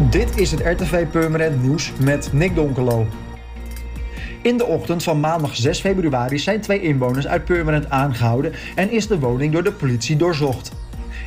Dit 0.00 0.38
is 0.38 0.50
het 0.50 0.60
RTV 0.60 1.06
Purmerend 1.06 1.62
Nieuws 1.62 1.92
met 2.00 2.32
Nick 2.32 2.54
Donkelo. 2.54 3.06
In 4.42 4.56
de 4.56 4.64
ochtend 4.64 5.02
van 5.02 5.20
maandag 5.20 5.56
6 5.56 5.80
februari 5.80 6.38
zijn 6.38 6.60
twee 6.60 6.80
inwoners 6.80 7.26
uit 7.26 7.44
Purmerend 7.44 7.90
aangehouden 7.90 8.52
en 8.74 8.90
is 8.90 9.06
de 9.06 9.18
woning 9.18 9.52
door 9.52 9.62
de 9.62 9.72
politie 9.72 10.16
doorzocht. 10.16 10.72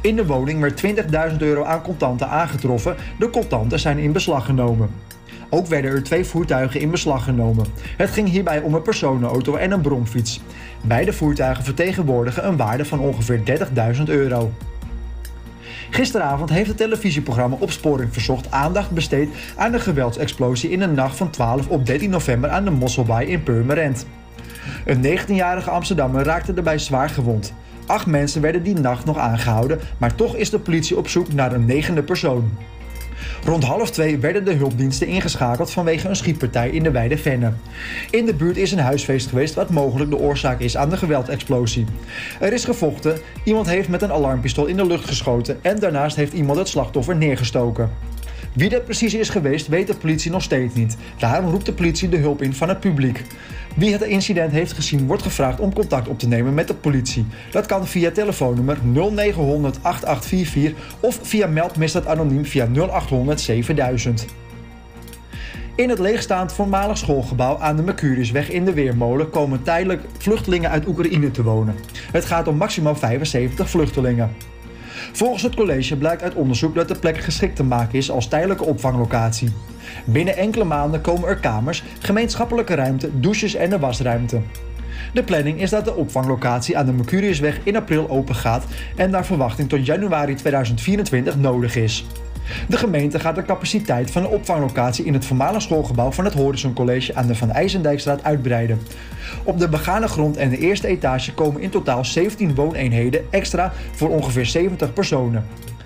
In 0.00 0.16
de 0.16 0.26
woning 0.26 0.60
werd 0.60 0.82
20.000 1.32 1.36
euro 1.38 1.64
aan 1.64 1.82
contanten 1.82 2.28
aangetroffen. 2.28 2.96
De 3.18 3.30
contanten 3.30 3.78
zijn 3.78 3.98
in 3.98 4.12
beslag 4.12 4.44
genomen. 4.44 4.90
Ook 5.50 5.66
werden 5.66 5.90
er 5.90 6.02
twee 6.02 6.24
voertuigen 6.24 6.80
in 6.80 6.90
beslag 6.90 7.24
genomen. 7.24 7.66
Het 7.96 8.10
ging 8.10 8.28
hierbij 8.28 8.60
om 8.60 8.74
een 8.74 8.82
personenauto 8.82 9.54
en 9.56 9.70
een 9.70 9.80
bromfiets. 9.80 10.40
Beide 10.82 11.12
voertuigen 11.12 11.64
vertegenwoordigen 11.64 12.46
een 12.46 12.56
waarde 12.56 12.84
van 12.84 12.98
ongeveer 12.98 13.40
30.000 13.96 14.02
euro. 14.04 14.52
Gisteravond 15.90 16.50
heeft 16.50 16.68
het 16.68 16.76
televisieprogramma 16.76 17.56
Opsporing 17.60 18.12
Verzocht 18.12 18.50
aandacht 18.50 18.90
besteed 18.90 19.28
aan 19.56 19.72
de 19.72 19.80
geweldsexplosie 19.80 20.70
in 20.70 20.78
de 20.78 20.86
nacht 20.86 21.16
van 21.16 21.30
12 21.30 21.68
op 21.68 21.86
13 21.86 22.10
november 22.10 22.50
aan 22.50 22.64
de 22.64 22.70
Mosselbaai 22.70 23.26
in 23.26 23.42
Purmerend. 23.42 24.06
Een 24.84 25.18
19-jarige 25.18 25.70
Amsterdammer 25.70 26.24
raakte 26.24 26.52
erbij 26.52 26.78
zwaar 26.78 27.08
gewond. 27.08 27.54
Acht 27.86 28.06
mensen 28.06 28.40
werden 28.40 28.62
die 28.62 28.74
nacht 28.74 29.04
nog 29.04 29.18
aangehouden, 29.18 29.80
maar 29.98 30.14
toch 30.14 30.36
is 30.36 30.50
de 30.50 30.58
politie 30.58 30.96
op 30.96 31.08
zoek 31.08 31.32
naar 31.32 31.52
een 31.52 31.64
negende 31.64 32.02
persoon. 32.02 32.50
Rond 33.46 33.64
half 33.64 33.90
twee 33.90 34.18
werden 34.18 34.44
de 34.44 34.52
hulpdiensten 34.52 35.06
ingeschakeld 35.06 35.70
vanwege 35.70 36.08
een 36.08 36.16
schietpartij 36.16 36.70
in 36.70 36.82
de 36.82 36.90
Weide 36.90 37.18
Venne. 37.18 37.52
In 38.10 38.26
de 38.26 38.34
buurt 38.34 38.56
is 38.56 38.72
een 38.72 38.78
huisfeest 38.78 39.28
geweest 39.28 39.54
wat 39.54 39.70
mogelijk 39.70 40.10
de 40.10 40.18
oorzaak 40.18 40.60
is 40.60 40.76
aan 40.76 40.90
de 40.90 40.96
geweldexplosie. 40.96 41.84
Er 42.40 42.52
is 42.52 42.64
gevochten, 42.64 43.18
iemand 43.44 43.66
heeft 43.66 43.88
met 43.88 44.02
een 44.02 44.12
alarmpistool 44.12 44.66
in 44.66 44.76
de 44.76 44.86
lucht 44.86 45.04
geschoten 45.04 45.58
en 45.62 45.78
daarnaast 45.78 46.16
heeft 46.16 46.32
iemand 46.32 46.58
het 46.58 46.68
slachtoffer 46.68 47.16
neergestoken. 47.16 47.90
Wie 48.56 48.68
dat 48.68 48.84
precies 48.84 49.14
is 49.14 49.28
geweest, 49.28 49.68
weet 49.68 49.86
de 49.86 49.96
politie 49.96 50.30
nog 50.30 50.42
steeds 50.42 50.74
niet. 50.74 50.96
Daarom 51.18 51.50
roept 51.50 51.66
de 51.66 51.72
politie 51.72 52.08
de 52.08 52.16
hulp 52.16 52.42
in 52.42 52.54
van 52.54 52.68
het 52.68 52.80
publiek. 52.80 53.22
Wie 53.74 53.92
het 53.92 54.02
incident 54.02 54.52
heeft 54.52 54.72
gezien, 54.72 55.06
wordt 55.06 55.22
gevraagd 55.22 55.60
om 55.60 55.74
contact 55.74 56.08
op 56.08 56.18
te 56.18 56.28
nemen 56.28 56.54
met 56.54 56.68
de 56.68 56.74
politie. 56.74 57.26
Dat 57.50 57.66
kan 57.66 57.86
via 57.86 58.10
telefoonnummer 58.10 58.78
0900 58.82 59.78
8844 59.82 60.96
of 61.00 61.18
via 61.22 61.46
meldmisdaad 61.46 62.06
anoniem 62.06 62.44
via 62.44 62.66
0800 62.66 63.40
7000. 63.40 64.26
In 65.74 65.88
het 65.88 65.98
leegstaand 65.98 66.52
voormalig 66.52 66.98
schoolgebouw 66.98 67.58
aan 67.58 67.76
de 67.76 67.82
Mercuriusweg 67.82 68.50
in 68.50 68.64
de 68.64 68.72
Weermolen 68.72 69.30
komen 69.30 69.62
tijdelijk 69.62 70.02
vluchtelingen 70.18 70.70
uit 70.70 70.86
Oekraïne 70.86 71.30
te 71.30 71.42
wonen. 71.42 71.74
Het 72.12 72.24
gaat 72.24 72.48
om 72.48 72.56
maximaal 72.56 72.96
75 72.96 73.70
vluchtelingen. 73.70 74.30
Volgens 75.12 75.42
het 75.42 75.54
college 75.54 75.96
blijkt 75.96 76.22
uit 76.22 76.34
onderzoek 76.34 76.74
dat 76.74 76.88
de 76.88 76.98
plek 76.98 77.18
geschikt 77.18 77.56
te 77.56 77.62
maken 77.62 77.98
is 77.98 78.10
als 78.10 78.28
tijdelijke 78.28 78.64
opvanglocatie. 78.64 79.52
Binnen 80.04 80.36
enkele 80.36 80.64
maanden 80.64 81.00
komen 81.00 81.28
er 81.28 81.36
kamers, 81.36 81.82
gemeenschappelijke 81.98 82.74
ruimte, 82.74 83.20
douches 83.20 83.54
en 83.54 83.72
een 83.72 83.80
wasruimte. 83.80 84.40
De 85.12 85.22
planning 85.22 85.60
is 85.60 85.70
dat 85.70 85.84
de 85.84 85.94
opvanglocatie 85.94 86.78
aan 86.78 86.86
de 86.86 86.92
Mercuriusweg 86.92 87.60
in 87.62 87.76
april 87.76 88.10
open 88.10 88.34
gaat 88.34 88.64
en 88.96 89.10
naar 89.10 89.26
verwachting 89.26 89.68
tot 89.68 89.86
januari 89.86 90.34
2024 90.34 91.36
nodig 91.36 91.76
is. 91.76 92.06
De 92.68 92.76
gemeente 92.76 93.18
gaat 93.18 93.34
de 93.34 93.42
capaciteit 93.42 94.10
van 94.10 94.22
de 94.22 94.28
opvanglocatie 94.28 95.04
in 95.04 95.12
het 95.12 95.24
voormalig 95.24 95.62
schoolgebouw 95.62 96.12
van 96.12 96.24
het 96.24 96.34
Horizon 96.34 96.72
College 96.72 97.14
aan 97.14 97.26
de 97.26 97.34
Van 97.34 97.50
IJsendijkstraat 97.50 98.24
uitbreiden. 98.24 98.80
Op 99.44 99.58
de 99.58 99.68
begane 99.68 100.08
grond 100.08 100.36
en 100.36 100.48
de 100.48 100.58
eerste 100.58 100.86
etage 100.86 101.34
komen 101.34 101.60
in 101.60 101.70
totaal 101.70 102.04
17 102.04 102.54
wooneenheden 102.54 103.24
extra 103.30 103.72
voor 103.92 104.08
ongeveer 104.08 104.46
70 104.46 104.92
personen. 104.92 105.44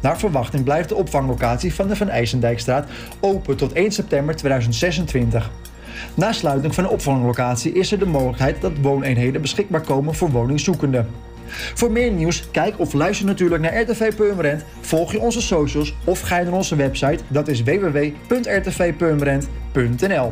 Naar 0.00 0.18
verwachting 0.18 0.64
blijft 0.64 0.88
de 0.88 0.94
opvanglocatie 0.94 1.74
van 1.74 1.88
de 1.88 1.96
Van 1.96 2.08
IJsendijkstraat 2.08 2.88
open 3.20 3.56
tot 3.56 3.72
1 3.72 3.92
september 3.92 4.36
2026. 4.36 5.50
Na 6.14 6.32
sluiting 6.32 6.74
van 6.74 6.84
de 6.84 6.90
opvanglocatie 6.90 7.72
is 7.72 7.92
er 7.92 7.98
de 7.98 8.06
mogelijkheid 8.06 8.60
dat 8.60 8.72
wooneenheden 8.80 9.40
beschikbaar 9.40 9.80
komen 9.80 10.14
voor 10.14 10.30
woningzoekenden. 10.30 11.06
Voor 11.74 11.90
meer 11.90 12.10
nieuws, 12.10 12.50
kijk 12.50 12.78
of 12.78 12.92
luister 12.92 13.26
natuurlijk 13.26 13.62
naar 13.62 13.80
RTV 13.80 14.14
Purmerend, 14.14 14.64
volg 14.80 15.12
je 15.12 15.20
onze 15.20 15.42
socials 15.42 15.94
of 16.04 16.20
ga 16.20 16.38
je 16.38 16.44
naar 16.44 16.54
onze 16.54 16.76
website, 16.76 17.22
dat 17.28 17.48
is 17.48 17.62
www.rtvpurmerend.nl. 17.62 20.30